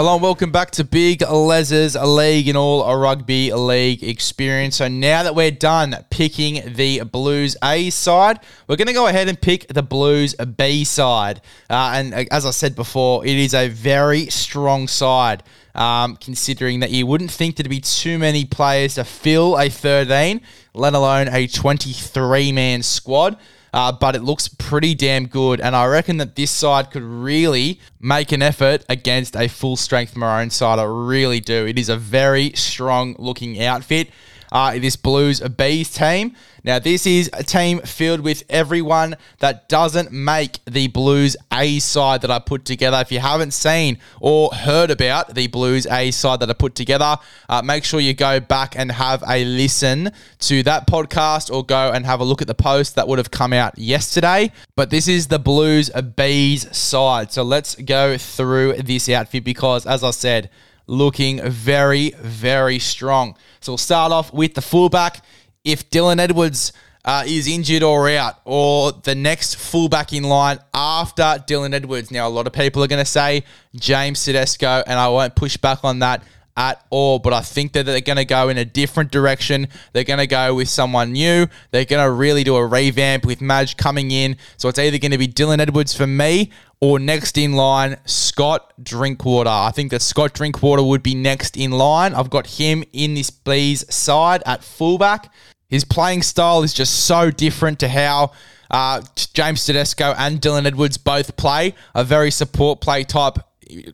Hello 0.00 0.14
and 0.14 0.22
welcome 0.22 0.50
back 0.50 0.70
to 0.70 0.82
Big 0.82 1.20
Les's 1.20 1.94
League 1.94 2.48
and 2.48 2.56
all 2.56 2.84
a 2.84 2.96
rugby 2.96 3.52
league 3.52 4.02
experience. 4.02 4.76
So 4.76 4.88
now 4.88 5.22
that 5.24 5.34
we're 5.34 5.50
done 5.50 5.94
picking 6.08 6.74
the 6.74 7.00
Blues 7.00 7.54
A 7.62 7.90
side, 7.90 8.40
we're 8.66 8.76
going 8.76 8.86
to 8.86 8.94
go 8.94 9.08
ahead 9.08 9.28
and 9.28 9.38
pick 9.38 9.68
the 9.68 9.82
Blues 9.82 10.34
B 10.56 10.84
side. 10.84 11.42
Uh, 11.68 11.92
and 11.96 12.14
uh, 12.14 12.24
as 12.30 12.46
I 12.46 12.50
said 12.50 12.74
before, 12.74 13.26
it 13.26 13.36
is 13.36 13.52
a 13.52 13.68
very 13.68 14.28
strong 14.28 14.88
side. 14.88 15.42
Um, 15.74 16.16
considering 16.16 16.80
that 16.80 16.90
you 16.90 17.06
wouldn't 17.06 17.30
think 17.30 17.56
there'd 17.56 17.70
be 17.70 17.80
too 17.80 18.18
many 18.18 18.44
players 18.44 18.96
to 18.96 19.04
fill 19.04 19.56
a 19.56 19.68
13, 19.68 20.40
let 20.74 20.94
alone 20.94 21.28
a 21.28 21.46
23 21.46 22.50
man 22.50 22.82
squad 22.82 23.38
uh, 23.72 23.92
but 23.92 24.16
it 24.16 24.22
looks 24.22 24.48
pretty 24.48 24.94
damn 24.94 25.26
good. 25.26 25.60
And 25.60 25.76
I 25.76 25.86
reckon 25.86 26.16
that 26.18 26.36
this 26.36 26.50
side 26.50 26.90
could 26.90 27.02
really 27.02 27.80
make 28.00 28.32
an 28.32 28.42
effort 28.42 28.84
against 28.88 29.36
a 29.36 29.48
full 29.48 29.76
strength 29.76 30.16
Maroon 30.16 30.50
side. 30.50 30.78
I 30.78 30.84
really 30.84 31.40
do. 31.40 31.66
It 31.66 31.78
is 31.78 31.88
a 31.88 31.96
very 31.96 32.52
strong 32.54 33.14
looking 33.18 33.62
outfit 33.62 34.08
uh, 34.52 34.78
this 34.78 34.96
Blues 34.96 35.40
Bees 35.40 35.90
team. 35.90 36.34
Now, 36.62 36.78
this 36.78 37.06
is 37.06 37.30
a 37.32 37.42
team 37.42 37.80
filled 37.80 38.20
with 38.20 38.42
everyone 38.50 39.16
that 39.38 39.68
doesn't 39.68 40.12
make 40.12 40.58
the 40.66 40.88
Blues 40.88 41.36
A 41.52 41.78
side 41.78 42.20
that 42.20 42.30
I 42.30 42.38
put 42.38 42.64
together. 42.64 42.98
If 43.00 43.10
you 43.10 43.20
haven't 43.20 43.52
seen 43.52 43.98
or 44.20 44.50
heard 44.52 44.90
about 44.90 45.34
the 45.34 45.46
Blues 45.46 45.86
A 45.86 46.10
side 46.10 46.40
that 46.40 46.50
I 46.50 46.52
put 46.52 46.74
together, 46.74 47.16
uh, 47.48 47.62
make 47.62 47.84
sure 47.84 48.00
you 48.00 48.12
go 48.12 48.40
back 48.40 48.76
and 48.76 48.92
have 48.92 49.24
a 49.26 49.44
listen 49.44 50.10
to 50.40 50.62
that 50.64 50.86
podcast 50.86 51.50
or 51.52 51.64
go 51.64 51.92
and 51.92 52.04
have 52.04 52.20
a 52.20 52.24
look 52.24 52.42
at 52.42 52.48
the 52.48 52.54
post 52.54 52.96
that 52.96 53.08
would 53.08 53.18
have 53.18 53.30
come 53.30 53.52
out 53.52 53.78
yesterday. 53.78 54.52
But 54.76 54.90
this 54.90 55.08
is 55.08 55.28
the 55.28 55.38
Blues 55.38 55.88
Bees 55.90 56.76
side. 56.76 57.32
So 57.32 57.42
let's 57.42 57.74
go 57.74 58.18
through 58.18 58.74
this 58.74 59.08
outfit 59.08 59.44
because, 59.44 59.86
as 59.86 60.04
I 60.04 60.10
said, 60.10 60.50
looking 60.90 61.40
very, 61.42 62.10
very 62.18 62.78
strong. 62.78 63.36
So 63.60 63.72
we'll 63.72 63.78
start 63.78 64.12
off 64.12 64.32
with 64.32 64.54
the 64.54 64.62
fullback. 64.62 65.24
If 65.64 65.88
Dylan 65.90 66.18
Edwards 66.18 66.72
uh, 67.04 67.24
is 67.26 67.48
injured 67.48 67.82
or 67.82 68.10
out, 68.10 68.40
or 68.44 68.92
the 68.92 69.14
next 69.14 69.56
fullback 69.56 70.12
in 70.12 70.24
line 70.24 70.58
after 70.74 71.22
Dylan 71.22 71.72
Edwards. 71.72 72.10
Now, 72.10 72.28
a 72.28 72.30
lot 72.30 72.46
of 72.46 72.52
people 72.52 72.82
are 72.84 72.88
going 72.88 73.02
to 73.02 73.10
say 73.10 73.44
James 73.74 74.22
Tedesco, 74.24 74.82
and 74.86 74.98
I 74.98 75.08
won't 75.08 75.34
push 75.34 75.56
back 75.56 75.82
on 75.84 76.00
that 76.00 76.22
at 76.60 76.84
all. 76.90 77.18
But 77.18 77.32
I 77.32 77.40
think 77.40 77.72
that 77.72 77.86
they're 77.86 78.02
going 78.02 78.18
to 78.18 78.26
go 78.26 78.50
in 78.50 78.58
a 78.58 78.66
different 78.66 79.10
direction. 79.10 79.66
They're 79.94 80.04
going 80.04 80.18
to 80.18 80.26
go 80.26 80.54
with 80.54 80.68
someone 80.68 81.12
new. 81.12 81.46
They're 81.70 81.86
going 81.86 82.04
to 82.04 82.12
really 82.12 82.44
do 82.44 82.54
a 82.56 82.66
revamp 82.66 83.24
with 83.24 83.40
Madge 83.40 83.78
coming 83.78 84.10
in. 84.10 84.36
So 84.58 84.68
it's 84.68 84.78
either 84.78 84.98
going 84.98 85.12
to 85.12 85.18
be 85.18 85.26
Dylan 85.26 85.58
Edwards 85.58 85.94
for 85.94 86.06
me 86.06 86.50
or 86.78 86.98
next 86.98 87.38
in 87.38 87.54
line, 87.54 87.96
Scott 88.04 88.74
Drinkwater. 88.82 89.48
I 89.48 89.70
think 89.70 89.90
that 89.90 90.02
Scott 90.02 90.34
Drinkwater 90.34 90.82
would 90.82 91.02
be 91.02 91.14
next 91.14 91.56
in 91.56 91.70
line. 91.70 92.14
I've 92.14 92.30
got 92.30 92.46
him 92.46 92.84
in 92.92 93.14
this 93.14 93.30
Bees 93.30 93.92
side 93.92 94.42
at 94.44 94.62
fullback. 94.62 95.32
His 95.68 95.84
playing 95.84 96.22
style 96.22 96.62
is 96.62 96.74
just 96.74 97.06
so 97.06 97.30
different 97.30 97.78
to 97.80 97.88
how 97.88 98.32
uh, 98.70 99.02
James 99.32 99.64
Tedesco 99.64 100.14
and 100.18 100.40
Dylan 100.40 100.66
Edwards 100.66 100.98
both 100.98 101.36
play. 101.36 101.74
A 101.94 102.04
very 102.04 102.30
support 102.30 102.82
play 102.82 103.04
type 103.04 103.38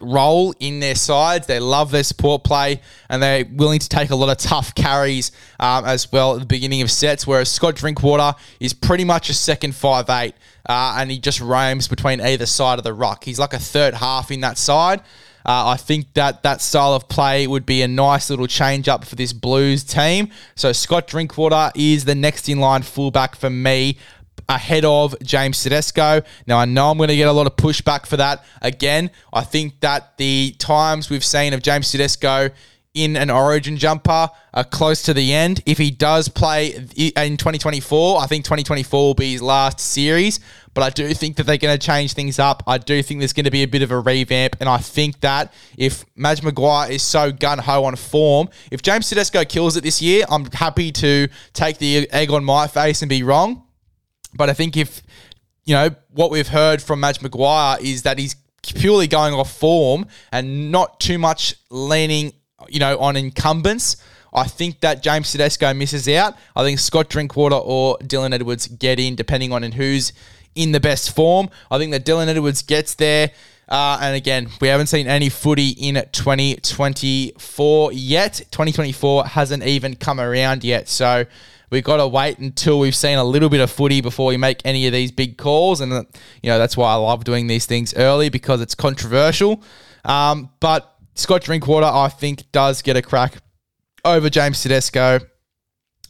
role 0.01 0.55
in 0.61 0.81
their 0.81 0.95
sides. 0.95 1.47
They 1.47 1.61
love 1.61 1.91
their 1.91 2.03
support 2.03 2.45
play 2.45 2.81
and 3.09 3.23
they're 3.23 3.45
willing 3.51 3.79
to 3.79 3.89
take 3.89 4.11
a 4.11 4.17
lot 4.17 4.29
of 4.29 4.39
tough 4.39 4.75
carries 4.75 5.33
um, 5.61 5.85
as 5.85 6.11
well 6.11 6.35
at 6.35 6.41
the 6.41 6.47
beginning 6.47 6.83
of 6.83 6.91
sets. 6.91 7.27
Whereas 7.27 7.51
Scott 7.51 7.77
Drinkwater 7.77 8.37
is 8.61 8.73
pretty 8.73 9.05
much 9.05 9.31
a 9.31 9.35
second 9.35 9.75
five 9.75 10.09
eight 10.11 10.35
uh, 10.69 10.97
and 10.99 11.11
he 11.11 11.19
just 11.19 11.41
roams 11.41 11.89
between 11.89 12.21
either 12.21 12.47
side 12.47 12.79
of 12.79 12.85
the 12.85 12.95
ruck. 12.95 13.25
He's 13.25 13.39
like 13.39 13.53
a 13.53 13.59
third 13.59 13.95
half 13.95 14.31
in 14.31 14.41
that 14.41 14.59
side. 14.59 15.01
Uh, 15.47 15.69
I 15.69 15.77
think 15.77 16.13
that 16.15 16.43
that 16.43 16.61
style 16.61 16.95
of 16.95 17.09
play 17.09 17.47
would 17.47 17.65
be 17.65 17.83
a 17.83 17.87
nice 17.87 18.31
little 18.31 18.49
change 18.49 18.89
up 18.89 19.05
for 19.05 19.15
this 19.15 19.33
Blues 19.33 19.85
team. 19.85 20.31
So 20.57 20.73
Scott 20.73 21.07
Drinkwater 21.07 21.71
is 21.77 22.05
the 22.05 22.17
next 22.17 22.49
in 22.49 22.59
line 22.59 22.83
fullback 22.83 23.37
for 23.37 23.49
me 23.49 23.97
ahead 24.49 24.85
of 24.85 25.15
James 25.23 25.63
Tedesco. 25.63 26.23
Now, 26.47 26.59
I 26.59 26.65
know 26.65 26.91
I'm 26.91 26.97
going 26.99 27.09
to 27.09 27.17
get 27.17 27.29
a 27.29 27.33
lot 27.33 27.47
of 27.47 27.57
pushback 27.57 28.07
for 28.07 28.17
that. 28.17 28.45
Again, 28.63 29.11
I 29.33 29.43
think 29.43 29.81
that 29.81 30.17
the 30.19 30.55
times 30.59 31.11
we've 31.11 31.25
seen 31.25 31.53
of 31.53 31.63
James 31.63 31.91
Tedesco 31.91 32.51
in 32.95 33.15
an 33.15 33.29
origin 33.29 33.77
jumper 33.77 34.31
are 34.55 34.65
close 34.65 35.03
to 35.03 35.13
the 35.13 35.35
end. 35.35 35.63
If 35.67 35.77
he 35.77 35.91
does 35.91 36.31
play 36.31 36.69
in 36.97 37.37
2024, 37.37 38.21
I 38.21 38.27
think 38.27 38.45
2024 38.45 39.01
will 39.01 39.15
be 39.15 39.33
his 39.33 39.43
last 39.43 39.81
series. 39.81 40.41
But 40.73 40.83
I 40.83 40.91
do 40.91 41.13
think 41.13 41.37
that 41.37 41.45
they're 41.45 41.59
going 41.59 41.79
to 41.79 41.87
change 41.87 42.15
things 42.15 42.39
up. 42.39 42.63
I 42.67 42.79
do 42.79 43.03
think 43.03 43.21
there's 43.21 43.35
going 43.35 43.45
to 43.45 43.51
be 43.51 43.63
a 43.63 43.69
bit 43.69 43.83
of 43.83 43.91
a 43.91 44.01
revamp. 44.01 44.57
And 44.61 44.69
I 44.69 44.79
think 44.79 45.21
that 45.21 45.53
if 45.77 46.07
Madge 46.17 46.43
Maguire 46.43 46.91
is 46.91 47.03
so 47.03 47.33
gun 47.33 47.59
ho 47.59 47.85
on 47.85 47.97
form, 47.97 48.49
if 48.71 48.81
James 48.81 49.09
Tedesco 49.09 49.45
kills 49.45 49.77
it 49.77 49.85
this 49.85 50.01
year, 50.01 50.25
I'm 50.31 50.47
happy 50.47 50.91
to 50.93 51.29
take 51.53 51.77
the 51.77 52.11
egg 52.11 52.31
on 52.31 52.45
my 52.45 52.67
face 52.67 53.03
and 53.03 53.11
be 53.11 53.23
wrong. 53.23 53.66
But 54.37 54.51
I 54.51 54.53
think 54.53 54.77
if, 54.77 55.03
you 55.65 55.75
know, 55.75 55.91
what 56.11 56.31
we've 56.31 56.49
heard 56.49 56.83
from 56.83 57.01
Madge 57.01 57.23
Maguire 57.23 57.79
is 57.81 58.03
that 58.03 58.19
he's 58.19 58.37
purely 58.63 59.07
going 59.07 59.35
off 59.35 59.53
form 59.53 60.07
and 60.33 60.71
not 60.71 61.01
too 61.01 61.19
much 61.19 61.55
leaning, 61.71 62.33
you 62.69 62.81
know, 62.81 62.99
on 62.99 63.17
incumbents. 63.17 63.97
I 64.33 64.45
think 64.45 64.81
that 64.81 65.03
James 65.03 65.33
Tedesco 65.33 65.73
misses 65.73 66.07
out. 66.09 66.35
I 66.55 66.63
think 66.63 66.79
Scott 66.79 67.09
Drinkwater 67.09 67.57
or 67.57 67.97
Dylan 67.99 68.35
Edwards 68.35 68.67
get 68.67 69.01
in, 69.01 69.15
depending 69.15 69.53
on 69.53 69.63
who's 69.73 70.13
in 70.55 70.73
the 70.73 70.81
best 70.81 71.15
form. 71.15 71.49
I 71.71 71.79
think 71.79 71.93
that 71.93 72.05
Dylan 72.05 72.27
Edwards 72.27 72.63
gets 72.63 72.95
there. 72.95 73.31
Uh, 73.69 73.99
and 74.01 74.15
again, 74.15 74.49
we 74.61 74.69
haven't 74.69 74.87
seen 74.87 75.09
any 75.09 75.29
footy 75.29 75.71
in 75.71 75.95
2024 76.13 77.93
yet. 77.93 78.35
2024 78.51 79.27
hasn't 79.27 79.65
even 79.65 79.97
come 79.97 80.21
around 80.21 80.63
yet. 80.63 80.89
So 80.89 81.25
we've 81.71 81.85
got 81.85 81.99
to 81.99 82.07
wait 82.07 82.39
until 82.39 82.79
we've 82.79 82.97
seen 82.97 83.19
a 83.19 83.25
little 83.25 83.49
bit 83.49 83.61
of 83.61 83.71
footy 83.71 84.01
before 84.01 84.27
we 84.27 84.37
make 84.37 84.61
any 84.65 84.87
of 84.87 84.93
these 84.93 85.11
big 85.11 85.39
calls. 85.39 85.81
And, 85.81 85.93
you 86.43 86.51
know, 86.51 86.59
that's 86.59 86.77
why 86.77 86.93
I 86.93 86.97
love 86.97 87.25
doing 87.25 87.47
these 87.47 87.67
things 87.67 87.95
early 87.95 88.29
because 88.29 88.61
it's 88.61 88.75
controversial. 88.75 89.63
Um, 90.05 90.51
but 90.61 90.95
Scott 91.15 91.43
Drinkwater, 91.43 91.87
I 91.87 92.09
think, 92.09 92.51
does 92.53 92.83
get 92.83 92.97
a 92.97 93.03
crack 93.03 93.37
over 94.05 94.31
James 94.31 94.63
Tedesco. 94.63 95.21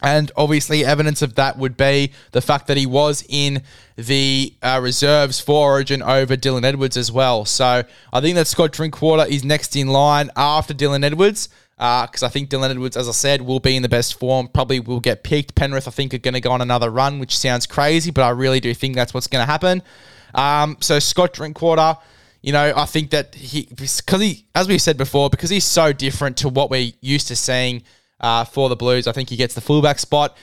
And 0.02 0.30
obviously, 0.36 0.84
evidence 0.84 1.22
of 1.22 1.36
that 1.36 1.56
would 1.56 1.76
be 1.76 2.12
the 2.32 2.42
fact 2.42 2.66
that 2.66 2.76
he 2.76 2.84
was 2.84 3.24
in 3.30 3.62
the 3.96 4.54
uh, 4.62 4.78
reserves 4.82 5.40
for 5.40 5.70
Origin 5.70 6.02
over 6.02 6.36
Dylan 6.36 6.64
Edwards 6.64 6.98
as 6.98 7.10
well. 7.10 7.46
So 7.46 7.82
I 8.12 8.20
think 8.20 8.34
that 8.34 8.46
Scott 8.46 8.72
Drinkwater 8.72 9.24
is 9.24 9.42
next 9.42 9.74
in 9.74 9.88
line 9.88 10.30
after 10.36 10.74
Dylan 10.74 11.02
Edwards 11.02 11.48
because 11.76 12.22
uh, 12.22 12.26
I 12.26 12.28
think 12.30 12.48
Dylan 12.48 12.70
Edwards, 12.70 12.96
as 12.96 13.06
I 13.06 13.12
said, 13.12 13.42
will 13.42 13.60
be 13.60 13.76
in 13.76 13.82
the 13.82 13.88
best 13.88 14.18
form. 14.18 14.48
Probably 14.48 14.80
will 14.80 15.00
get 15.00 15.22
picked. 15.22 15.54
Penrith, 15.54 15.86
I 15.86 15.90
think, 15.90 16.14
are 16.14 16.18
going 16.18 16.32
to 16.32 16.40
go 16.40 16.50
on 16.50 16.62
another 16.62 16.90
run, 16.90 17.18
which 17.18 17.36
sounds 17.36 17.66
crazy, 17.66 18.10
but 18.10 18.22
I 18.22 18.30
really 18.30 18.60
do 18.60 18.72
think 18.72 18.94
that's 18.94 19.12
what's 19.12 19.26
going 19.26 19.44
to 19.44 19.50
happen. 19.50 19.82
Um, 20.34 20.78
so 20.80 20.98
Scott 20.98 21.34
Drinkwater, 21.34 21.98
you 22.40 22.52
know, 22.52 22.72
I 22.74 22.86
think 22.86 23.10
that 23.10 23.34
he, 23.34 23.68
because 23.74 24.22
he, 24.22 24.46
as 24.54 24.68
we 24.68 24.78
said 24.78 24.96
before, 24.96 25.28
because 25.28 25.50
he's 25.50 25.66
so 25.66 25.92
different 25.92 26.38
to 26.38 26.48
what 26.48 26.70
we're 26.70 26.92
used 27.02 27.28
to 27.28 27.36
seeing 27.36 27.82
uh, 28.20 28.44
for 28.44 28.70
the 28.70 28.76
Blues, 28.76 29.06
I 29.06 29.12
think 29.12 29.28
he 29.28 29.36
gets 29.36 29.54
the 29.54 29.60
fullback 29.60 29.98
spot. 29.98 30.34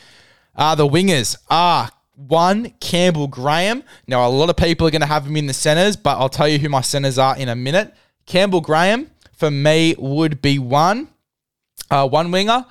Uh, 0.56 0.76
the 0.76 0.88
wingers 0.88 1.36
are 1.50 1.90
one, 2.16 2.70
Campbell 2.80 3.28
Graham. 3.28 3.84
Now, 4.06 4.28
a 4.28 4.30
lot 4.30 4.52
of 4.52 4.56
people 4.56 4.86
are 4.86 4.92
going 4.92 5.02
to 5.02 5.08
have 5.08 5.26
him 5.26 5.36
in 5.36 5.48
the 5.48 5.54
centres, 5.54 5.96
but 5.96 6.20
I'll 6.20 6.30
tell 6.30 6.48
you 6.48 6.60
who 6.60 6.70
my 6.70 6.82
centres 6.82 7.18
are 7.18 7.36
in 7.36 7.50
a 7.50 7.56
minute. 7.56 7.92
Campbell 8.28 8.62
Graham, 8.62 9.10
for 9.32 9.50
me, 9.50 9.96
would 9.98 10.40
be 10.40 10.60
one 10.60 11.08
uh, 11.90 12.08
one 12.08 12.32
winger. 12.32 12.66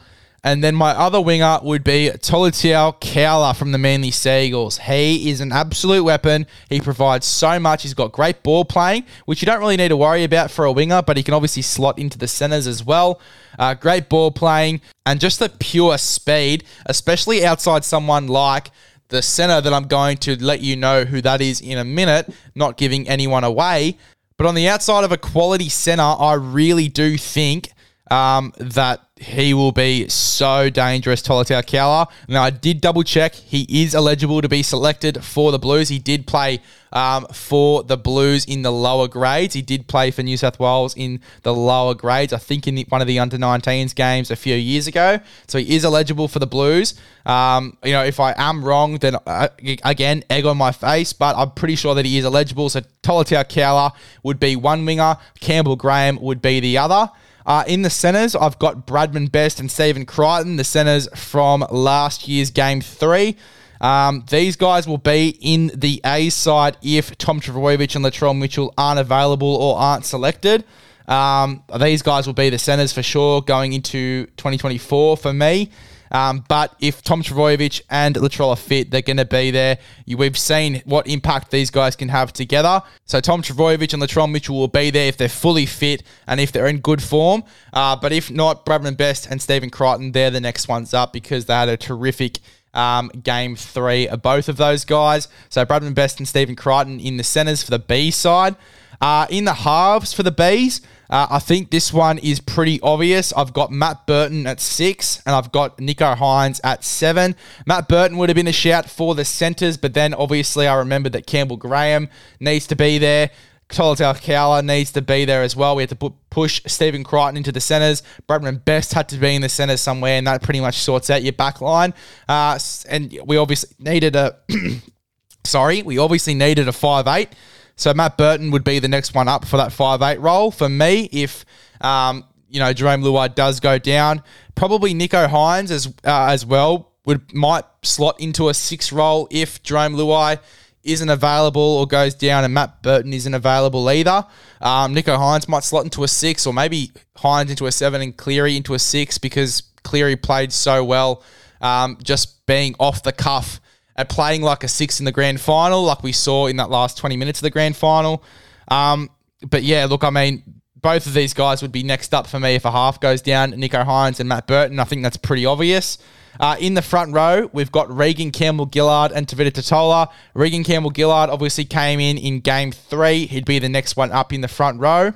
And 0.44 0.62
then 0.62 0.74
my 0.74 0.90
other 0.90 1.20
winger 1.20 1.60
would 1.62 1.84
be 1.84 2.10
Tolutau 2.10 3.00
Koula 3.00 3.54
from 3.54 3.70
the 3.70 3.78
Manly 3.78 4.10
Sea 4.10 4.46
Eagles. 4.46 4.76
He 4.78 5.30
is 5.30 5.40
an 5.40 5.52
absolute 5.52 6.02
weapon. 6.02 6.48
He 6.68 6.80
provides 6.80 7.26
so 7.26 7.60
much. 7.60 7.82
He's 7.82 7.94
got 7.94 8.10
great 8.10 8.42
ball 8.42 8.64
playing, 8.64 9.04
which 9.24 9.40
you 9.40 9.46
don't 9.46 9.60
really 9.60 9.76
need 9.76 9.90
to 9.90 9.96
worry 9.96 10.24
about 10.24 10.50
for 10.50 10.64
a 10.64 10.72
winger, 10.72 11.00
but 11.00 11.16
he 11.16 11.22
can 11.22 11.32
obviously 11.32 11.62
slot 11.62 11.96
into 11.96 12.18
the 12.18 12.26
centres 12.26 12.66
as 12.66 12.84
well. 12.84 13.20
Uh, 13.56 13.74
great 13.74 14.08
ball 14.08 14.32
playing 14.32 14.80
and 15.06 15.20
just 15.20 15.38
the 15.38 15.48
pure 15.48 15.96
speed, 15.96 16.64
especially 16.86 17.44
outside 17.44 17.84
someone 17.84 18.26
like 18.26 18.72
the 19.10 19.22
centre 19.22 19.60
that 19.60 19.72
I'm 19.72 19.86
going 19.86 20.16
to 20.18 20.42
let 20.42 20.60
you 20.60 20.74
know 20.74 21.04
who 21.04 21.20
that 21.20 21.40
is 21.40 21.60
in 21.60 21.78
a 21.78 21.84
minute, 21.84 22.28
not 22.56 22.76
giving 22.76 23.08
anyone 23.08 23.44
away. 23.44 23.96
But 24.38 24.48
on 24.48 24.56
the 24.56 24.66
outside 24.66 25.04
of 25.04 25.12
a 25.12 25.18
quality 25.18 25.68
centre, 25.68 26.02
I 26.02 26.32
really 26.32 26.88
do 26.88 27.16
think 27.16 27.70
um, 28.12 28.52
that 28.58 29.00
he 29.16 29.54
will 29.54 29.72
be 29.72 30.06
so 30.08 30.68
dangerous, 30.68 31.22
Tolutau 31.22 31.66
Koula. 31.66 32.08
Now, 32.28 32.42
I 32.42 32.50
did 32.50 32.82
double 32.82 33.02
check. 33.02 33.34
He 33.34 33.66
is 33.82 33.94
eligible 33.94 34.42
to 34.42 34.48
be 34.50 34.62
selected 34.62 35.24
for 35.24 35.50
the 35.50 35.58
Blues. 35.58 35.88
He 35.88 35.98
did 35.98 36.26
play 36.26 36.60
um, 36.92 37.26
for 37.32 37.82
the 37.84 37.96
Blues 37.96 38.44
in 38.44 38.60
the 38.60 38.70
lower 38.70 39.08
grades. 39.08 39.54
He 39.54 39.62
did 39.62 39.86
play 39.86 40.10
for 40.10 40.22
New 40.22 40.36
South 40.36 40.58
Wales 40.60 40.94
in 40.94 41.20
the 41.42 41.54
lower 41.54 41.94
grades, 41.94 42.34
I 42.34 42.38
think 42.38 42.68
in 42.68 42.74
the, 42.74 42.84
one 42.90 43.00
of 43.00 43.06
the 43.06 43.18
under 43.18 43.38
19s 43.38 43.94
games 43.94 44.30
a 44.30 44.36
few 44.36 44.56
years 44.56 44.86
ago. 44.86 45.18
So 45.46 45.58
he 45.58 45.74
is 45.74 45.84
eligible 45.84 46.28
for 46.28 46.38
the 46.38 46.46
Blues. 46.46 46.94
Um, 47.24 47.78
you 47.82 47.92
know, 47.92 48.04
if 48.04 48.20
I 48.20 48.34
am 48.36 48.62
wrong, 48.62 48.98
then 48.98 49.16
uh, 49.26 49.48
again, 49.84 50.22
egg 50.28 50.44
on 50.44 50.58
my 50.58 50.72
face, 50.72 51.14
but 51.14 51.34
I'm 51.36 51.52
pretty 51.52 51.76
sure 51.76 51.94
that 51.94 52.04
he 52.04 52.18
is 52.18 52.26
eligible. 52.26 52.68
So 52.68 52.82
Tolutau 53.02 53.48
Koula 53.48 53.94
would 54.22 54.38
be 54.38 54.54
one 54.56 54.84
winger, 54.84 55.16
Campbell 55.40 55.76
Graham 55.76 56.20
would 56.20 56.42
be 56.42 56.60
the 56.60 56.76
other. 56.76 57.10
Uh, 57.44 57.64
in 57.66 57.82
the 57.82 57.90
centres, 57.90 58.34
I've 58.36 58.58
got 58.58 58.86
Bradman 58.86 59.30
Best 59.30 59.60
and 59.60 59.70
Stephen 59.70 60.06
Crichton, 60.06 60.56
the 60.56 60.64
centres 60.64 61.08
from 61.14 61.66
last 61.70 62.28
year's 62.28 62.50
game 62.50 62.80
three. 62.80 63.36
Um, 63.80 64.24
these 64.30 64.54
guys 64.54 64.86
will 64.86 64.98
be 64.98 65.36
in 65.40 65.72
the 65.74 66.00
A 66.06 66.30
side 66.30 66.76
if 66.82 67.18
Tom 67.18 67.40
Trbojevic 67.40 67.96
and 67.96 68.04
Latrell 68.04 68.38
Mitchell 68.38 68.72
aren't 68.78 69.00
available 69.00 69.56
or 69.56 69.76
aren't 69.76 70.06
selected. 70.06 70.64
Um, 71.08 71.64
these 71.80 72.00
guys 72.00 72.26
will 72.26 72.34
be 72.34 72.48
the 72.48 72.58
centres 72.58 72.92
for 72.92 73.02
sure 73.02 73.42
going 73.42 73.72
into 73.72 74.26
2024 74.36 75.16
for 75.16 75.32
me. 75.32 75.70
Um, 76.12 76.44
but 76.46 76.76
if 76.78 77.02
Tom 77.02 77.22
Trbojevic 77.22 77.82
and 77.90 78.14
Latrell 78.14 78.50
are 78.50 78.56
fit, 78.56 78.90
they're 78.90 79.02
going 79.02 79.16
to 79.16 79.24
be 79.24 79.50
there. 79.50 79.78
We've 80.06 80.38
seen 80.38 80.82
what 80.84 81.06
impact 81.08 81.50
these 81.50 81.70
guys 81.70 81.96
can 81.96 82.10
have 82.10 82.32
together. 82.32 82.82
So 83.06 83.20
Tom 83.20 83.42
Trbojevic 83.42 83.92
and 83.94 84.02
Latrell 84.02 84.30
Mitchell 84.30 84.56
will 84.56 84.68
be 84.68 84.90
there 84.90 85.08
if 85.08 85.16
they're 85.16 85.28
fully 85.28 85.66
fit 85.66 86.02
and 86.26 86.38
if 86.38 86.52
they're 86.52 86.68
in 86.68 86.78
good 86.80 87.02
form. 87.02 87.42
Uh, 87.72 87.96
but 87.96 88.12
if 88.12 88.30
not, 88.30 88.66
Bradman 88.66 88.96
Best 88.96 89.26
and 89.26 89.40
Stephen 89.40 89.70
Crichton, 89.70 90.12
they're 90.12 90.30
the 90.30 90.40
next 90.40 90.68
ones 90.68 90.92
up 90.92 91.12
because 91.12 91.46
they 91.46 91.54
had 91.54 91.70
a 91.70 91.76
terrific 91.78 92.38
um, 92.74 93.08
game 93.08 93.56
three 93.56 94.06
of 94.06 94.22
both 94.22 94.48
of 94.48 94.56
those 94.58 94.84
guys. 94.84 95.28
So 95.48 95.64
Bradman 95.64 95.94
Best 95.94 96.18
and 96.18 96.28
Stephen 96.28 96.56
Crichton 96.56 97.00
in 97.00 97.16
the 97.16 97.24
centres 97.24 97.62
for 97.62 97.70
the 97.70 97.78
B 97.78 98.10
side. 98.10 98.56
Uh, 99.00 99.26
in 99.30 99.44
the 99.44 99.54
halves 99.54 100.12
for 100.12 100.22
the 100.22 100.30
Bees, 100.30 100.80
uh, 101.10 101.26
I 101.30 101.38
think 101.38 101.70
this 101.70 101.92
one 101.92 102.18
is 102.18 102.40
pretty 102.40 102.80
obvious. 102.82 103.32
I've 103.34 103.52
got 103.52 103.70
Matt 103.70 104.06
Burton 104.06 104.46
at 104.46 104.60
six, 104.60 105.22
and 105.26 105.34
I've 105.34 105.52
got 105.52 105.78
Nicho 105.78 106.16
Hynes 106.16 106.60
at 106.64 106.84
seven. 106.84 107.36
Matt 107.66 107.88
Burton 107.88 108.16
would 108.18 108.28
have 108.28 108.36
been 108.36 108.48
a 108.48 108.52
shout 108.52 108.88
for 108.88 109.14
the 109.14 109.24
centres, 109.24 109.76
but 109.76 109.94
then 109.94 110.14
obviously 110.14 110.66
I 110.66 110.76
remembered 110.76 111.12
that 111.12 111.26
Campbell 111.26 111.56
Graham 111.56 112.08
needs 112.40 112.66
to 112.68 112.76
be 112.76 112.98
there. 112.98 113.30
Tolutau 113.72 114.14
Koula 114.22 114.62
needs 114.62 114.92
to 114.92 115.02
be 115.02 115.24
there 115.24 115.42
as 115.42 115.56
well. 115.56 115.76
We 115.76 115.82
had 115.82 115.90
to 115.90 115.96
put, 115.96 116.12
push 116.30 116.60
Stephen 116.66 117.04
Crichton 117.04 117.38
into 117.38 117.52
the 117.52 117.60
centres. 117.60 118.02
Bradman 118.28 118.64
Best 118.64 118.92
had 118.92 119.08
to 119.08 119.16
be 119.16 119.34
in 119.34 119.42
the 119.42 119.48
centres 119.48 119.80
somewhere, 119.80 120.18
and 120.18 120.26
that 120.26 120.42
pretty 120.42 120.60
much 120.60 120.76
sorts 120.76 121.10
out 121.10 121.22
your 121.22 121.32
back 121.32 121.60
line. 121.60 121.94
Uh, 122.28 122.58
and 122.88 123.18
we 123.24 123.36
obviously 123.36 123.74
needed 123.78 124.14
a. 124.14 124.38
sorry, 125.44 125.82
we 125.82 125.98
obviously 125.98 126.34
needed 126.34 126.68
a 126.68 126.72
five 126.72 127.06
eight. 127.06 127.30
So 127.76 127.92
Matt 127.94 128.16
Burton 128.16 128.50
would 128.50 128.64
be 128.64 128.78
the 128.78 128.88
next 128.88 129.14
one 129.14 129.28
up 129.28 129.44
for 129.44 129.56
that 129.56 129.72
five 129.72 130.02
eight 130.02 130.20
role 130.20 130.50
for 130.50 130.68
me. 130.68 131.08
If 131.12 131.44
um, 131.80 132.24
you 132.48 132.60
know 132.60 132.72
Jarome 132.72 133.02
Luai 133.02 133.34
does 133.34 133.60
go 133.60 133.78
down, 133.78 134.22
probably 134.54 134.94
Nicho 134.94 135.28
Hynes 135.28 135.70
as 135.70 135.86
uh, 135.86 136.26
as 136.30 136.46
well 136.46 136.92
would 137.04 137.32
might 137.34 137.64
slot 137.82 138.20
into 138.20 138.48
a 138.48 138.54
six 138.54 138.92
role 138.92 139.26
if 139.30 139.62
Jarome 139.62 139.96
Luai 139.96 140.38
isn't 140.84 141.08
available 141.08 141.62
or 141.62 141.86
goes 141.86 142.14
down 142.14 142.44
and 142.44 142.52
Matt 142.52 142.82
Burton 142.82 143.12
isn't 143.12 143.34
available 143.34 143.88
either. 143.90 144.26
Um, 144.60 144.94
Nicho 144.94 145.16
Hynes 145.16 145.48
might 145.48 145.64
slot 145.64 145.84
into 145.84 146.02
a 146.02 146.08
six 146.08 146.46
or 146.46 146.52
maybe 146.52 146.90
Hynes 147.16 147.50
into 147.50 147.66
a 147.66 147.72
seven 147.72 148.02
and 148.02 148.16
Cleary 148.16 148.56
into 148.56 148.74
a 148.74 148.78
six 148.78 149.18
because 149.18 149.62
Cleary 149.84 150.16
played 150.16 150.52
so 150.52 150.82
well 150.84 151.22
um, 151.60 151.98
just 152.02 152.44
being 152.46 152.74
off 152.80 153.02
the 153.02 153.12
cuff 153.12 153.60
at 153.96 154.08
playing 154.08 154.42
like 154.42 154.64
a 154.64 154.68
six 154.68 154.98
in 154.98 155.04
the 155.04 155.12
grand 155.12 155.40
final, 155.40 155.82
like 155.82 156.02
we 156.02 156.12
saw 156.12 156.46
in 156.46 156.56
that 156.56 156.70
last 156.70 156.98
20 156.98 157.16
minutes 157.16 157.40
of 157.40 157.44
the 157.44 157.50
grand 157.50 157.76
final. 157.76 158.22
Um, 158.68 159.10
but 159.48 159.62
yeah, 159.62 159.86
look, 159.86 160.04
I 160.04 160.10
mean, 160.10 160.42
both 160.76 161.06
of 161.06 161.14
these 161.14 161.34
guys 161.34 161.62
would 161.62 161.72
be 161.72 161.82
next 161.82 162.12
up 162.12 162.26
for 162.26 162.40
me 162.40 162.54
if 162.54 162.64
a 162.64 162.70
half 162.70 163.00
goes 163.00 163.22
down. 163.22 163.52
Nicho 163.52 163.84
Hynes 163.84 164.20
and 164.20 164.28
Matt 164.28 164.46
Burton. 164.46 164.78
I 164.78 164.84
think 164.84 165.02
that's 165.02 165.16
pretty 165.16 165.46
obvious. 165.46 165.98
Uh, 166.40 166.56
in 166.58 166.74
the 166.74 166.82
front 166.82 167.12
row, 167.12 167.48
we've 167.52 167.70
got 167.70 167.94
Regan 167.94 168.30
Campbell 168.30 168.68
Gillard 168.72 169.12
and 169.12 169.26
Tevita 169.26 169.50
Tatola. 169.50 170.08
Regan 170.34 170.64
Campbell 170.64 170.92
Gillard 170.94 171.30
obviously 171.30 171.64
came 171.64 172.00
in 172.00 172.16
in 172.18 172.40
game 172.40 172.72
three. 172.72 173.26
He'd 173.26 173.44
be 173.44 173.58
the 173.58 173.68
next 173.68 173.96
one 173.96 174.10
up 174.10 174.32
in 174.32 174.40
the 174.40 174.48
front 174.48 174.80
row. 174.80 175.12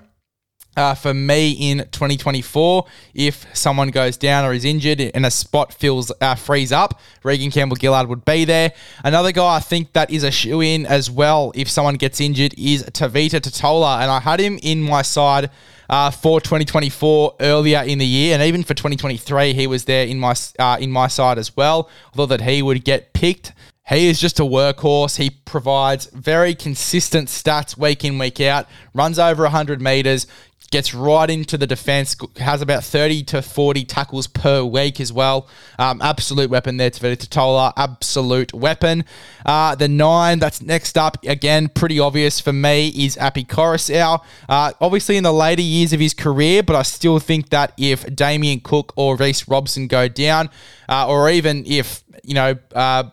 Uh, 0.76 0.94
for 0.94 1.14
me 1.14 1.52
in 1.52 1.78
2024, 1.78 2.86
if 3.14 3.46
someone 3.56 3.88
goes 3.88 4.16
down 4.16 4.44
or 4.44 4.52
is 4.52 4.64
injured 4.64 5.00
and 5.00 5.24
a 5.24 5.30
spot 5.30 5.72
fills 5.72 6.12
uh, 6.20 6.34
frees 6.34 6.70
up, 6.70 7.00
Regan 7.22 7.50
Campbell 7.50 7.76
Gillard 7.80 8.08
would 8.08 8.24
be 8.24 8.44
there. 8.44 8.72
Another 9.02 9.32
guy 9.32 9.56
I 9.56 9.60
think 9.60 9.94
that 9.94 10.10
is 10.10 10.22
a 10.22 10.30
shoe 10.30 10.60
in 10.60 10.84
as 10.84 11.10
well 11.10 11.52
if 11.54 11.70
someone 11.70 11.94
gets 11.94 12.20
injured 12.20 12.54
is 12.58 12.82
Tevita 12.84 13.40
Tatola, 13.40 14.00
and 14.02 14.10
I 14.10 14.20
had 14.20 14.38
him 14.38 14.58
in 14.62 14.82
my 14.82 15.02
side 15.02 15.50
uh, 15.88 16.10
for 16.10 16.40
2024 16.40 17.36
earlier 17.40 17.82
in 17.82 17.98
the 17.98 18.06
year, 18.06 18.34
and 18.34 18.42
even 18.42 18.62
for 18.62 18.74
2023, 18.74 19.52
he 19.52 19.66
was 19.66 19.84
there 19.84 20.06
in 20.06 20.18
my 20.18 20.34
uh, 20.58 20.76
in 20.80 20.90
my 20.90 21.06
side 21.06 21.38
as 21.38 21.56
well. 21.56 21.88
Although 22.12 22.36
that 22.36 22.42
he 22.42 22.62
would 22.62 22.84
get 22.84 23.12
picked. 23.12 23.52
He 23.88 24.08
is 24.08 24.18
just 24.18 24.40
a 24.40 24.42
workhorse. 24.42 25.16
He 25.16 25.30
provides 25.30 26.06
very 26.06 26.56
consistent 26.56 27.28
stats 27.28 27.78
week 27.78 28.04
in, 28.04 28.18
week 28.18 28.40
out, 28.40 28.66
runs 28.94 29.16
over 29.16 29.44
100 29.44 29.80
meters, 29.80 30.26
gets 30.70 30.94
right 30.94 31.28
into 31.28 31.56
the 31.56 31.66
defense, 31.66 32.16
has 32.38 32.62
about 32.62 32.84
30 32.84 33.22
to 33.24 33.42
40 33.42 33.84
tackles 33.84 34.26
per 34.26 34.64
week 34.64 35.00
as 35.00 35.12
well. 35.12 35.48
Um, 35.78 36.00
absolute 36.02 36.50
weapon 36.50 36.76
there, 36.76 36.90
Tevita 36.90 37.26
Tatola. 37.26 37.72
Absolute 37.76 38.52
weapon. 38.52 39.04
Uh, 39.44 39.74
the 39.74 39.88
nine 39.88 40.38
that's 40.38 40.60
next 40.60 40.98
up, 40.98 41.18
again, 41.24 41.68
pretty 41.68 42.00
obvious 42.00 42.40
for 42.40 42.52
me, 42.52 42.88
is 42.88 43.16
Api 43.18 43.44
Koroisau. 43.44 44.22
Uh, 44.48 44.72
obviously 44.80 45.16
in 45.16 45.24
the 45.24 45.32
later 45.32 45.62
years 45.62 45.92
of 45.92 46.00
his 46.00 46.14
career, 46.14 46.62
but 46.62 46.76
I 46.76 46.82
still 46.82 47.18
think 47.18 47.50
that 47.50 47.72
if 47.76 48.04
Damien 48.14 48.60
Cook 48.60 48.92
or 48.96 49.16
Reece 49.16 49.48
Robson 49.48 49.86
go 49.86 50.08
down, 50.08 50.50
uh, 50.88 51.08
or 51.08 51.30
even 51.30 51.64
if, 51.66 52.02
you 52.22 52.34
know, 52.34 52.56
uh, 52.74 53.04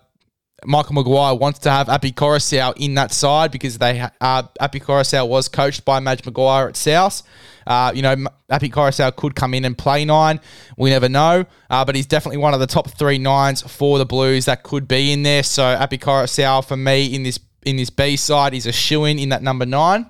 Michael 0.66 0.96
Maguire 0.96 1.36
wants 1.36 1.60
to 1.60 1.72
have 1.72 1.90
Api 1.90 2.12
Koroisau 2.12 2.74
in 2.78 2.96
that 2.96 3.12
side 3.12 3.52
because 3.52 3.78
they 3.78 4.06
uh, 4.22 4.44
Api 4.60 4.80
Koroisau 4.80 5.28
was 5.28 5.48
coached 5.48 5.86
by 5.86 6.00
Madge 6.00 6.26
Maguire 6.26 6.70
at 6.70 6.78
South. 6.78 7.24
Uh, 7.66 7.92
you 7.96 8.02
know, 8.02 8.16
Api 8.50 8.70
Koroisau 8.70 9.16
could 9.16 9.36
come 9.36 9.54
in 9.54 9.66
and 9.66 9.78
play 9.78 10.06
nine. 10.06 10.40
We 10.78 10.90
never 10.90 11.10
know. 11.10 11.46
Uh, 11.70 11.86
but 11.86 11.96
he's 11.96 12.06
definitely 12.06 12.38
one 12.38 12.54
of 12.54 12.60
the 12.60 12.68
top 12.68 12.90
three 12.92 13.18
nines 13.18 13.62
for 13.62 13.98
the 13.98 14.06
Blues 14.06 14.46
that 14.46 14.64
could 14.64 14.88
be 14.88 15.12
in 15.12 15.24
there. 15.24 15.44
So 15.44 15.64
Api 15.64 15.98
Koroisau 15.98 16.66
for 16.66 16.78
me 16.78 17.14
in 17.14 17.24
this 17.24 17.40
in 17.66 17.78
this 17.78 17.90
B 17.90 18.18
side 18.18 18.54
is 18.54 18.66
a 18.66 18.72
shoe 18.72 19.06
in 19.06 19.20
in 19.20 19.30
that 19.30 19.42
number 19.42 19.66
nine. 19.66 20.10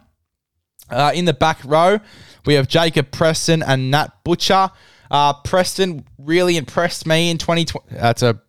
Uh, 0.89 1.11
in 1.15 1.25
the 1.25 1.33
back 1.33 1.59
row, 1.63 1.99
we 2.45 2.55
have 2.55 2.67
Jacob 2.67 3.11
Preston 3.11 3.63
and 3.63 3.89
Nat 3.89 4.09
Butcher. 4.23 4.69
Uh, 5.09 5.33
Preston 5.33 6.05
really 6.17 6.57
impressed 6.57 7.05
me 7.05 7.29
in 7.29 7.37
2020. 7.37 7.95
That's 7.95 8.23
a 8.23 8.41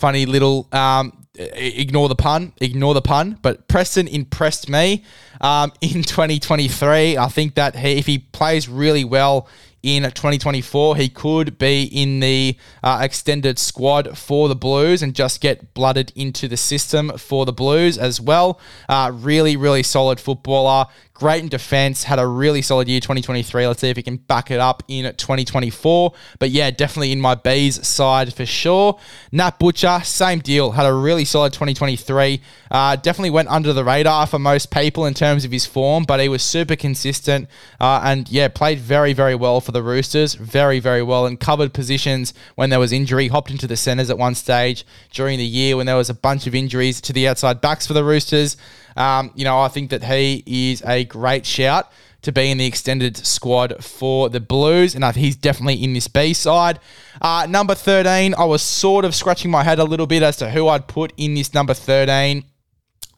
funny 0.00 0.24
little 0.24 0.66
um, 0.72 1.26
ignore 1.36 2.08
the 2.08 2.14
pun, 2.16 2.52
ignore 2.60 2.94
the 2.94 3.02
pun. 3.02 3.38
But 3.42 3.68
Preston 3.68 4.08
impressed 4.08 4.68
me 4.68 5.04
um, 5.42 5.72
in 5.82 6.02
2023. 6.02 7.18
I 7.18 7.28
think 7.28 7.54
that 7.56 7.76
he, 7.76 7.98
if 7.98 8.06
he 8.06 8.18
plays 8.18 8.68
really 8.68 9.04
well 9.04 9.46
in 9.82 10.02
2024, 10.02 10.96
he 10.96 11.08
could 11.08 11.58
be 11.58 11.84
in 11.84 12.20
the 12.20 12.56
uh, 12.82 13.00
extended 13.02 13.58
squad 13.58 14.16
for 14.18 14.48
the 14.48 14.54
Blues 14.54 15.02
and 15.02 15.14
just 15.14 15.40
get 15.40 15.72
blooded 15.74 16.12
into 16.14 16.48
the 16.48 16.56
system 16.56 17.16
for 17.16 17.46
the 17.46 17.52
Blues 17.52 17.96
as 17.96 18.20
well. 18.20 18.60
Uh, 18.88 19.10
really, 19.14 19.56
really 19.56 19.82
solid 19.82 20.20
footballer 20.20 20.86
great 21.20 21.42
in 21.42 21.50
defense, 21.50 22.04
had 22.04 22.18
a 22.18 22.26
really 22.26 22.62
solid 22.62 22.88
year 22.88 22.98
2023. 22.98 23.66
Let's 23.66 23.82
see 23.82 23.90
if 23.90 23.96
he 23.98 24.02
can 24.02 24.16
back 24.16 24.50
it 24.50 24.58
up 24.58 24.82
in 24.88 25.04
2024. 25.04 26.14
But 26.38 26.48
yeah, 26.48 26.70
definitely 26.70 27.12
in 27.12 27.20
my 27.20 27.34
B's 27.34 27.86
side 27.86 28.32
for 28.32 28.46
sure. 28.46 28.98
Nat 29.30 29.58
Butcher, 29.58 30.00
same 30.02 30.38
deal, 30.38 30.70
had 30.70 30.86
a 30.86 30.92
really 30.94 31.26
solid 31.26 31.52
2023. 31.52 32.40
Uh, 32.70 32.96
definitely 32.96 33.28
went 33.28 33.50
under 33.50 33.74
the 33.74 33.84
radar 33.84 34.26
for 34.26 34.38
most 34.38 34.70
people 34.70 35.04
in 35.04 35.12
terms 35.12 35.44
of 35.44 35.52
his 35.52 35.66
form, 35.66 36.04
but 36.04 36.20
he 36.20 36.28
was 36.28 36.42
super 36.42 36.74
consistent 36.74 37.48
uh, 37.80 38.00
and 38.02 38.30
yeah, 38.30 38.48
played 38.48 38.78
very, 38.78 39.12
very 39.12 39.34
well 39.34 39.60
for 39.60 39.69
the 39.70 39.82
Roosters. 39.82 40.34
Very, 40.34 40.80
very 40.80 41.02
well 41.02 41.26
and 41.26 41.38
covered 41.38 41.72
positions 41.72 42.34
when 42.54 42.70
there 42.70 42.78
was 42.78 42.92
injury. 42.92 43.28
Hopped 43.28 43.50
into 43.50 43.66
the 43.66 43.76
centres 43.76 44.10
at 44.10 44.18
one 44.18 44.34
stage 44.34 44.84
during 45.12 45.38
the 45.38 45.46
year 45.46 45.76
when 45.76 45.86
there 45.86 45.96
was 45.96 46.10
a 46.10 46.14
bunch 46.14 46.46
of 46.46 46.54
injuries 46.54 47.00
to 47.02 47.12
the 47.12 47.28
outside 47.28 47.60
backs 47.60 47.86
for 47.86 47.92
the 47.92 48.04
Roosters. 48.04 48.56
Um, 48.96 49.30
you 49.34 49.44
know, 49.44 49.60
I 49.60 49.68
think 49.68 49.90
that 49.90 50.04
he 50.04 50.42
is 50.46 50.82
a 50.86 51.04
great 51.04 51.46
shout 51.46 51.90
to 52.22 52.32
be 52.32 52.50
in 52.50 52.58
the 52.58 52.66
extended 52.66 53.16
squad 53.16 53.82
for 53.82 54.28
the 54.28 54.40
Blues, 54.40 54.94
and 54.94 55.04
he's 55.16 55.36
definitely 55.36 55.82
in 55.82 55.94
this 55.94 56.08
B 56.08 56.34
side. 56.34 56.78
Uh, 57.20 57.46
number 57.48 57.74
13, 57.74 58.34
I 58.34 58.44
was 58.44 58.62
sort 58.62 59.04
of 59.04 59.14
scratching 59.14 59.50
my 59.50 59.62
head 59.62 59.78
a 59.78 59.84
little 59.84 60.06
bit 60.06 60.22
as 60.22 60.36
to 60.38 60.50
who 60.50 60.68
I'd 60.68 60.86
put 60.86 61.12
in 61.16 61.34
this 61.34 61.54
number 61.54 61.74
13. 61.74 62.44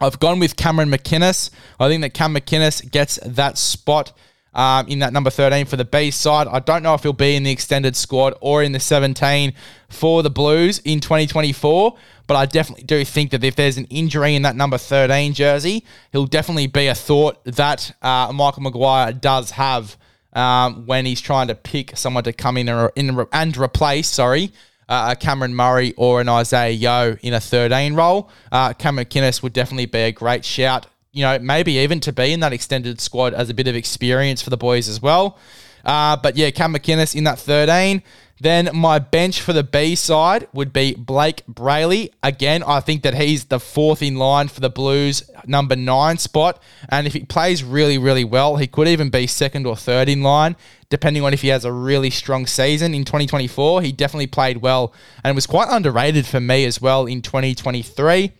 I've 0.01 0.19
gone 0.19 0.41
with 0.41 0.57
Cameron 0.57 0.91
McInnes. 0.91 1.51
I 1.79 1.89
think 1.89 2.03
that 2.03 2.15
Cam 2.15 2.35
McInnes 2.35 2.91
gets 2.91 3.19
that 3.25 3.57
spot 3.57 4.13
um, 4.55 4.87
in 4.89 4.99
that 5.01 5.13
number 5.13 5.31
13 5.31 5.67
for 5.67 5.77
the 5.77 5.85
B 5.85 6.11
side. 6.11 6.47
I 6.47 6.59
don't 6.61 6.83
know 6.83 6.95
if 6.95 7.03
he'll 7.03 7.13
be 7.13 7.37
in 7.37 7.43
the 7.43 7.51
extended 7.51 7.97
squad 7.97 8.35
or 8.41 8.63
in 8.63 8.73
the 8.73 8.81
17 8.81 9.53
for 9.89 10.23
the 10.23 10.31
Blues 10.31 10.79
in 10.85 11.01
2024, 11.01 11.97
but 12.27 12.37
I 12.37 12.47
definitely 12.47 12.85
do 12.85 13.05
think 13.05 13.31
that 13.31 13.45
if 13.45 13.57
there's 13.57 13.79
an 13.79 13.87
injury 13.87 14.35
in 14.35 14.43
that 14.43 14.57
number 14.57 14.79
13 14.79 15.35
jersey, 15.35 15.85
he'll 16.13 16.27
definitely 16.27 16.67
be 16.67 16.87
a 16.87 16.95
thought 16.95 17.43
that 17.45 17.95
uh, 18.03 18.33
Michael 18.33 18.63
Maguire 18.63 19.13
does 19.13 19.53
have 19.53 19.97
um, 20.33 20.87
when 20.87 21.05
he's 21.05 21.21
trying 21.21 21.49
to 21.49 21.55
pick 21.55 21.97
someone 21.97 22.25
to 22.25 22.33
come 22.33 22.57
in 22.57 22.69
and, 22.69 22.91
in, 22.97 23.27
and 23.33 23.57
replace, 23.57 24.09
sorry, 24.09 24.53
uh, 24.89 25.09
a 25.13 25.17
Cameron 25.17 25.55
Murray 25.55 25.95
or 25.97 26.21
an 26.21 26.29
Isaah 26.29 26.71
Yeo 26.71 27.17
in 27.23 27.35
a 27.35 27.41
13 27.41 27.95
role. 27.95 28.31
Uh, 28.51 28.73
Cameron 28.73 29.07
would 29.43 29.53
definitely 29.53 29.87
be 29.87 30.01
a 30.01 30.13
great 30.13 30.45
shout 30.45 30.87
you 31.13 31.23
know, 31.23 31.39
maybe 31.39 31.73
even 31.73 32.01
to 32.01 32.13
be 32.13 32.33
in 32.33 32.41
that 32.41 32.53
extended 32.53 33.01
squad 33.01 33.35
as 33.35 33.51
a 33.51 33.55
bit 33.55 33.69
of 33.69 33.77
experience 33.77 34.41
for 34.41 34.51
the 34.51 34.57
boys 34.57 34.89
as 34.89 35.01
well. 35.01 35.39
Uh, 35.85 36.17
but 36.17 36.37
yeah, 36.37 36.51
Cam 36.51 36.73
McInnes 36.75 37.15
in 37.15 37.25
that 37.25 37.39
13. 37.39 38.03
Then 38.41 38.71
my 38.75 38.99
bench 38.99 39.41
for 39.41 39.53
the 39.53 39.63
B 39.63 39.95
side 39.95 40.49
would 40.53 40.73
be 40.73 40.95
Blake 40.95 41.45
Brailey. 41.47 42.11
Again, 42.25 42.65
I 42.65 42.81
think 42.81 43.03
that 43.03 43.15
he's 43.15 43.45
the 43.45 43.61
fourth 43.61 44.03
in 44.03 44.17
line 44.17 44.49
for 44.49 44.61
the 44.61 44.71
Blues 44.71 45.23
number 45.47 45.77
nine 45.77 46.19
spot. 46.19 46.61
And 46.89 47.07
if 47.07 47.13
he 47.13 47.21
plays 47.21 47.63
really, 47.63 47.99
really 47.99 48.25
well, 48.25 48.57
he 48.57 48.67
could 48.67 48.89
even 48.89 49.11
be 49.11 49.29
second 49.29 49.65
or 49.65 49.77
third 49.77 50.09
in 50.09 50.23
line, 50.23 50.57
depending 50.89 51.23
on 51.23 51.33
if 51.33 51.43
he 51.43 51.49
has 51.49 51.65
a 51.65 51.73
really 51.73 52.11
strong 52.11 52.47
season 52.47 52.95
in 52.95 53.05
2024. 53.05 53.83
He 53.83 53.93
definitely 53.93 54.27
played 54.27 54.57
well 54.57 54.93
and 55.23 55.37
was 55.37 55.47
quite 55.47 55.69
underrated 55.71 56.27
for 56.27 56.41
me 56.41 56.65
as 56.65 56.81
well 56.81 57.07
in 57.07 57.23
2023. 57.23 58.33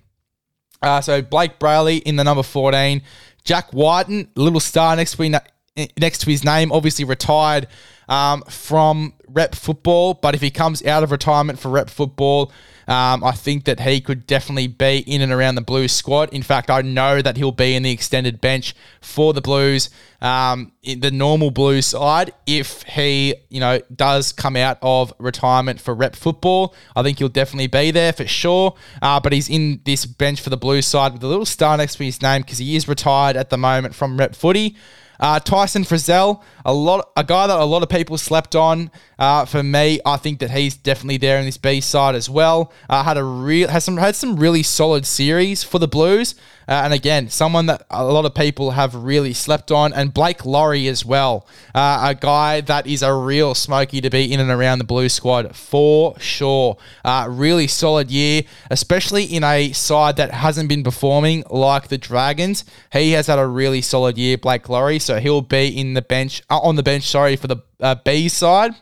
Uh, 0.83 1.01
so 1.01 1.23
Blake 1.23 1.59
Brailey 1.59 2.03
in 2.03 2.17
the 2.17 2.25
number 2.25 2.43
14. 2.43 3.03
Jack 3.45 3.73
Wighton, 3.73 4.29
little 4.37 4.61
star 4.61 4.95
next 4.97 5.19
to, 5.19 5.41
next 5.77 6.19
to 6.19 6.31
his 6.31 6.45
name, 6.45 6.71
obviously 6.73 7.05
retired 7.05 7.67
um, 8.09 8.43
from 8.43 9.15
rep 9.29 9.55
football. 9.55 10.15
But 10.15 10.35
if 10.35 10.41
he 10.41 10.51
comes 10.51 10.85
out 10.85 11.03
of 11.03 11.11
retirement 11.11 11.59
for 11.59 11.71
rep 11.71 11.89
football, 11.89 12.53
um, 12.89 13.23
I 13.23 13.33
think 13.33 13.65
that 13.65 13.81
he 13.81 14.01
could 14.01 14.27
definitely 14.27 14.67
be 14.67 14.99
in 14.99 15.23
and 15.23 15.33
around 15.33 15.55
the 15.55 15.63
Blues 15.63 15.93
squad. 15.93 16.33
In 16.33 16.43
fact, 16.43 16.69
I 16.69 16.83
know 16.83 17.23
that 17.23 17.37
he'll 17.37 17.53
be 17.53 17.75
in 17.75 17.85
the 17.85 17.93
extended 17.93 18.41
bench 18.41 18.75
for 19.01 19.33
the 19.33 19.41
Blues, 19.41 19.89
um, 20.21 20.73
in 20.83 21.01
the 21.01 21.11
normal 21.11 21.51
Blues 21.53 21.87
side, 21.87 22.33
if 22.45 22.83
he, 22.83 23.37
you 23.49 23.61
know, 23.61 23.81
does 23.95 24.33
come 24.33 24.57
out 24.57 24.79
of 24.83 25.13
retirement 25.19 25.81
for 25.81 25.95
rep 25.95 26.17
football. 26.17 26.75
I 26.97 27.03
think 27.03 27.19
he'll 27.19 27.29
definitely 27.29 27.69
be 27.69 27.93
there 27.93 28.13
for 28.13 28.27
sure. 28.27 28.75
Uh, 29.01 29.21
but 29.21 29.33
he's 29.33 29.49
in 29.49 29.81
this 29.85 30.05
bench 30.05 30.41
for 30.41 30.51
the 30.51 30.57
Blues 30.57 30.87
side 30.87 31.13
with 31.13 31.23
a 31.23 31.29
little 31.29 31.47
star 31.47 31.77
next 31.77 31.97
to 31.97 32.05
his 32.05 32.21
name 32.21 32.43
because 32.43 32.59
he 32.59 32.75
is 32.75 32.89
retired 32.89 33.37
at 33.37 33.51
the 33.51 33.59
moment 33.59 33.95
from 33.95 34.19
rep 34.19 34.35
footy. 34.35 34.77
Uh, 35.23 35.39
Tyson 35.39 35.85
Frizell, 35.85 36.43
a 36.65 36.75
lot, 36.75 37.13
a 37.17 37.23
guy 37.23 37.47
that 37.47 37.57
a 37.57 37.65
lot 37.65 37.85
of 37.85 37.89
people 37.89 38.19
slept 38.19 38.57
on. 38.57 38.91
Uh, 39.23 39.45
for 39.45 39.63
me, 39.63 40.01
I 40.05 40.17
think 40.17 40.41
that 40.41 40.51
he's 40.51 40.75
definitely 40.75 41.17
there 41.17 41.39
in 41.39 41.45
this 41.45 41.57
B 41.57 41.81
side 41.81 42.17
as 42.17 42.29
well. 42.29 42.73
Uh, 42.91 43.05
had 43.05 43.17
a 43.17 43.23
real 43.23 43.69
has 43.69 43.85
some 43.85 43.97
had 43.97 44.17
some 44.17 44.35
really 44.35 44.65
solid 44.65 45.07
series 45.07 45.63
for 45.63 45.79
the 45.79 45.87
Blues, 45.87 46.35
uh, 46.67 46.81
and 46.83 46.93
again, 46.93 47.29
someone 47.29 47.67
that 47.67 47.87
a 47.89 48.05
lot 48.05 48.25
of 48.25 48.35
people 48.35 48.73
have 48.73 48.97
really 48.97 49.33
slept 49.33 49.71
on, 49.71 49.93
and 49.93 50.13
Blake 50.13 50.45
Lawrie 50.45 50.89
as 50.89 51.05
well, 51.05 51.47
uh, 51.73 52.09
a 52.11 52.17
guy 52.17 52.63
that 52.63 52.89
is 52.89 53.05
a 53.05 53.15
real 53.15 53.55
smoky 53.55 54.01
to 54.01 54.11
be 54.11 54.33
in 54.33 54.41
and 54.41 54.51
around 54.51 54.81
the 54.81 54.85
Blue 54.85 55.09
squad 55.09 55.55
for 55.55 56.19
sure. 56.19 56.77
Uh, 57.05 57.29
really 57.31 57.69
solid 57.69 58.11
year, 58.11 58.43
especially 58.73 59.23
in 59.23 59.45
a 59.45 59.71
side 59.71 60.17
that 60.17 60.33
hasn't 60.33 60.69
been 60.69 60.83
performing 60.83 61.45
like 61.49 61.87
the 61.87 61.99
Dragons. 61.99 62.65
He 62.93 63.13
has 63.13 63.29
had 63.29 63.39
a 63.39 63.47
really 63.47 63.83
solid 63.83 64.19
year, 64.19 64.37
Blake 64.37 64.69
Lawrie, 64.69 64.99
so 64.99 65.21
he'll 65.21 65.43
be 65.43 65.69
in 65.69 65.95
the 65.95 66.03
bench 66.03 66.43
uh, 66.51 66.59
on 66.59 66.75
the 66.75 66.83
bench. 66.83 67.05
Sorry 67.05 67.37
for 67.37 67.47
the 67.47 67.59
B 68.05 68.29
side. 68.29 68.75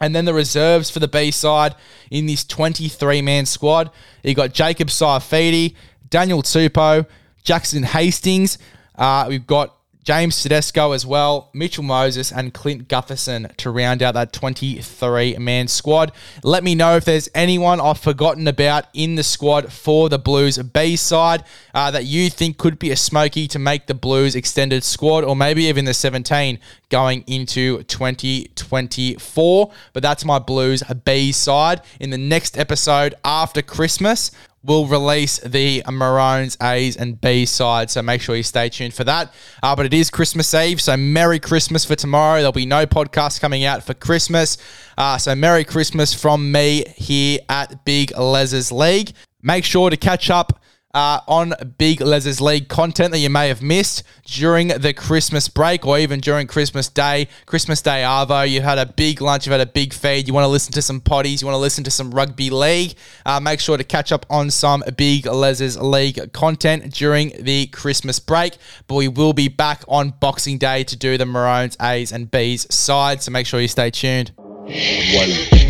And 0.00 0.14
then 0.14 0.24
the 0.24 0.34
reserves 0.34 0.90
for 0.90 0.98
the 0.98 1.08
B 1.08 1.30
side 1.30 1.74
in 2.10 2.26
this 2.26 2.44
23 2.44 3.22
man 3.22 3.46
squad. 3.46 3.90
You 4.22 4.34
got 4.34 4.52
Jacob 4.52 4.88
Saifiti, 4.88 5.74
Daniel 6.10 6.42
Tupou, 6.42 7.06
Jackson 7.42 7.84
Hastings. 7.84 8.58
Uh, 8.96 9.26
we've 9.28 9.46
got 9.46 9.76
James 10.04 10.42
Tedesco 10.42 10.92
as 10.92 11.06
well, 11.06 11.48
Mitchell 11.54 11.82
Moses, 11.82 12.30
and 12.30 12.52
Clint 12.52 12.88
Gutherson 12.88 13.56
to 13.56 13.70
round 13.70 14.02
out 14.02 14.12
that 14.12 14.34
23 14.34 15.38
man 15.38 15.66
squad. 15.66 16.12
Let 16.42 16.62
me 16.62 16.74
know 16.74 16.96
if 16.96 17.06
there's 17.06 17.30
anyone 17.34 17.80
I've 17.80 17.98
forgotten 17.98 18.46
about 18.46 18.84
in 18.92 19.14
the 19.14 19.22
squad 19.22 19.72
for 19.72 20.10
the 20.10 20.18
Blues 20.18 20.58
B 20.58 20.96
side 20.96 21.42
uh, 21.72 21.90
that 21.90 22.04
you 22.04 22.28
think 22.28 22.58
could 22.58 22.78
be 22.78 22.90
a 22.90 22.96
smoky 22.96 23.48
to 23.48 23.58
make 23.58 23.86
the 23.86 23.94
Blues 23.94 24.36
extended 24.36 24.84
squad, 24.84 25.24
or 25.24 25.34
maybe 25.34 25.64
even 25.64 25.86
the 25.86 25.94
17 25.94 26.58
going 26.90 27.24
into 27.26 27.82
2024. 27.84 29.72
But 29.94 30.02
that's 30.02 30.24
my 30.24 30.38
Blues 30.38 30.82
B 31.04 31.32
side. 31.32 31.80
In 31.98 32.10
the 32.10 32.18
next 32.18 32.58
episode 32.58 33.14
after 33.24 33.62
Christmas, 33.62 34.30
will 34.64 34.86
release 34.86 35.38
the 35.38 35.82
Maroons 35.90 36.56
A's 36.62 36.96
and 36.96 37.20
B 37.20 37.44
side. 37.44 37.90
So 37.90 38.02
make 38.02 38.22
sure 38.22 38.34
you 38.34 38.42
stay 38.42 38.68
tuned 38.70 38.94
for 38.94 39.04
that. 39.04 39.32
Uh, 39.62 39.76
but 39.76 39.86
it 39.86 39.92
is 39.94 40.10
Christmas 40.10 40.52
Eve, 40.54 40.80
so 40.80 40.96
Merry 40.96 41.38
Christmas 41.38 41.84
for 41.84 41.94
tomorrow. 41.94 42.38
There'll 42.38 42.52
be 42.52 42.66
no 42.66 42.86
podcast 42.86 43.40
coming 43.40 43.64
out 43.64 43.84
for 43.84 43.94
Christmas. 43.94 44.56
Uh, 44.96 45.18
so 45.18 45.34
Merry 45.34 45.64
Christmas 45.64 46.14
from 46.14 46.50
me 46.50 46.84
here 46.96 47.40
at 47.48 47.84
Big 47.84 48.16
Les's 48.16 48.72
League. 48.72 49.12
Make 49.42 49.64
sure 49.64 49.90
to 49.90 49.96
catch 49.96 50.30
up 50.30 50.58
uh, 50.94 51.20
on 51.26 51.52
Big 51.76 52.00
Les's 52.00 52.40
League 52.40 52.68
content 52.68 53.12
that 53.12 53.18
you 53.18 53.28
may 53.28 53.48
have 53.48 53.60
missed 53.60 54.02
during 54.24 54.68
the 54.68 54.94
Christmas 54.94 55.48
break 55.48 55.84
or 55.84 55.98
even 55.98 56.20
during 56.20 56.46
Christmas 56.46 56.88
Day, 56.88 57.28
Christmas 57.46 57.82
Day 57.82 58.02
Arvo. 58.02 58.48
You've 58.48 58.64
had 58.64 58.78
a 58.78 58.86
big 58.86 59.20
lunch, 59.20 59.46
you've 59.46 59.52
had 59.52 59.60
a 59.60 59.70
big 59.70 59.92
feed, 59.92 60.28
you 60.28 60.34
want 60.34 60.44
to 60.44 60.48
listen 60.48 60.72
to 60.72 60.82
some 60.82 61.00
potties, 61.00 61.42
you 61.42 61.46
want 61.46 61.56
to 61.56 61.60
listen 61.60 61.84
to 61.84 61.90
some 61.90 62.12
rugby 62.12 62.50
league. 62.50 62.94
Uh, 63.26 63.40
make 63.40 63.60
sure 63.60 63.76
to 63.76 63.84
catch 63.84 64.12
up 64.12 64.24
on 64.30 64.50
some 64.50 64.82
Big 64.96 65.26
Les's 65.26 65.76
League 65.76 66.32
content 66.32 66.94
during 66.94 67.32
the 67.42 67.66
Christmas 67.66 68.18
break. 68.18 68.56
But 68.86 68.94
we 68.94 69.08
will 69.08 69.32
be 69.32 69.48
back 69.48 69.82
on 69.88 70.10
Boxing 70.20 70.58
Day 70.58 70.84
to 70.84 70.96
do 70.96 71.18
the 71.18 71.26
Maroons 71.26 71.76
A's 71.80 72.12
and 72.12 72.30
B's 72.30 72.72
side. 72.74 73.22
So 73.22 73.30
make 73.30 73.46
sure 73.46 73.60
you 73.60 73.68
stay 73.68 73.90
tuned. 73.90 74.32
One. 74.36 75.63